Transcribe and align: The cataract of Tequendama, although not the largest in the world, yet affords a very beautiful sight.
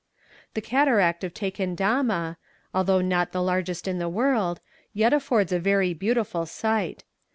The 0.55 0.61
cataract 0.61 1.23
of 1.23 1.31
Tequendama, 1.31 2.37
although 2.73 3.01
not 3.01 3.33
the 3.33 3.41
largest 3.43 3.87
in 3.87 3.99
the 3.99 4.09
world, 4.09 4.59
yet 4.95 5.13
affords 5.13 5.51
a 5.51 5.59
very 5.59 5.93
beautiful 5.93 6.47
sight. 6.47 7.03